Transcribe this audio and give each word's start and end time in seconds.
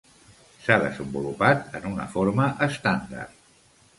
S'ha 0.63 0.77
desenvolupat 0.83 1.77
en 1.79 1.85
una 1.91 2.09
forma 2.15 2.47
estàndard. 2.69 3.37